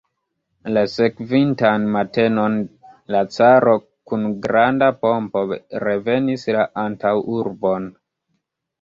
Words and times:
La 0.77 0.83
sekvintan 0.93 1.85
matenon 1.97 2.57
la 3.17 3.23
caro 3.37 3.77
kun 3.83 4.27
granda 4.49 4.91
pompo 5.05 5.47
revenis 5.89 6.51
la 6.61 6.69
antaŭurbon. 6.89 7.91